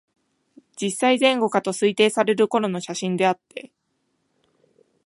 [0.77, 3.71] 十歳前後かと推定される頃の写真であって、